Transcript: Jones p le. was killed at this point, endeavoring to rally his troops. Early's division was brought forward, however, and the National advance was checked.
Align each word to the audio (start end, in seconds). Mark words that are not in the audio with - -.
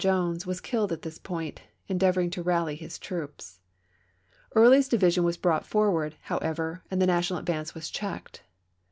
Jones 0.01 0.43
p 0.45 0.47
le. 0.47 0.49
was 0.49 0.61
killed 0.61 0.91
at 0.91 1.03
this 1.03 1.19
point, 1.19 1.61
endeavoring 1.87 2.31
to 2.31 2.41
rally 2.41 2.75
his 2.75 2.97
troops. 2.97 3.59
Early's 4.55 4.87
division 4.87 5.23
was 5.23 5.37
brought 5.37 5.63
forward, 5.63 6.15
however, 6.21 6.81
and 6.89 6.99
the 6.99 7.05
National 7.05 7.37
advance 7.37 7.75
was 7.75 7.87
checked. 7.87 8.41